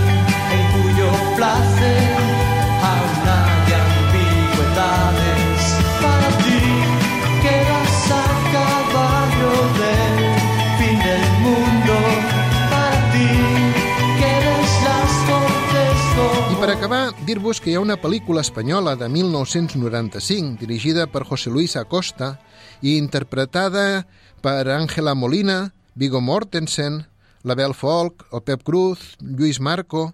acabar, 16.79 17.11
dir-vos 17.27 17.59
que 17.59 17.73
hi 17.73 17.75
ha 17.75 17.81
una 17.83 17.97
pel·lícula 17.99 18.39
espanyola 18.45 18.93
de 18.95 19.09
1995 19.11 20.61
dirigida 20.61 21.09
per 21.11 21.25
José 21.27 21.51
Luis 21.51 21.75
Acosta 21.75 22.37
i 22.81 22.93
interpretada 22.97 24.07
per 24.41 24.69
Ángela 24.71 25.17
Molina, 25.19 25.73
Viggo 25.99 26.21
Mortensen, 26.21 27.01
l'Abel 27.43 27.75
Folk, 27.75 28.29
el 28.31 28.45
Pep 28.47 28.63
Cruz, 28.63 29.17
Lluís 29.19 29.59
Marco 29.59 30.13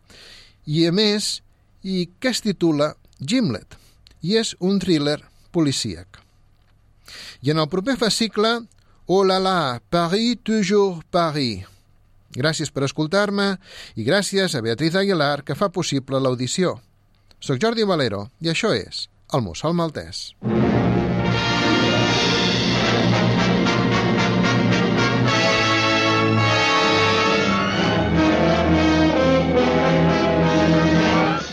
i, 0.64 0.86
a 0.88 0.92
més, 0.92 1.42
i 1.84 2.08
que 2.16 2.32
es 2.32 2.40
titula 2.40 2.94
Gimlet 3.20 3.76
i 4.24 4.38
és 4.40 4.54
un 4.56 4.80
thriller 4.80 5.18
policíac. 5.52 6.22
I 7.44 7.52
en 7.52 7.60
el 7.60 7.68
proper 7.68 7.98
fascicle, 8.00 8.62
Oh 9.04 9.20
la 9.20 9.36
la, 9.36 9.82
Paris, 9.92 10.40
toujours 10.40 11.04
Paris. 11.12 11.73
Gràcies 12.34 12.72
per 12.74 12.84
escoltar-me 12.88 13.54
i 13.94 14.06
gràcies 14.06 14.54
a 14.54 14.62
Beatriz 14.64 14.98
Aguilar 14.98 15.44
que 15.46 15.54
fa 15.58 15.70
possible 15.70 16.20
l'audició. 16.20 16.78
Soc 17.38 17.60
Jordi 17.62 17.86
Valero 17.86 18.28
i 18.42 18.50
això 18.50 18.74
és 18.74 19.06
El 19.32 19.44
Mussol 19.46 19.74
Maltès. 19.76 20.32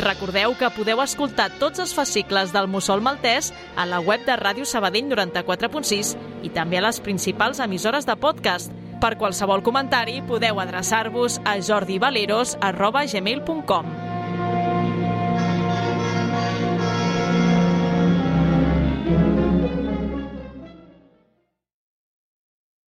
Recordeu 0.02 0.54
que 0.58 0.70
podeu 0.74 1.00
escoltar 1.02 1.48
tots 1.62 1.82
els 1.82 1.94
fascicles 1.98 2.52
del 2.54 2.68
Mussol 2.70 3.02
Maltès 3.06 3.52
a 3.76 3.86
la 3.90 4.02
web 4.02 4.26
de 4.26 4.36
Ràdio 4.38 4.66
Sabadell 4.70 5.10
94.6 5.10 6.16
i 6.46 6.50
també 6.54 6.82
a 6.82 6.86
les 6.88 7.02
principals 7.02 7.62
emissores 7.62 8.10
de 8.10 8.18
podcast. 8.18 8.81
Per 9.02 9.18
qualsevol 9.18 9.66
comentari 9.66 10.22
podeu 10.22 10.62
adreçar-vos 10.62 11.42
a 11.44 11.58
jordivaleros.gmail.com 11.58 14.21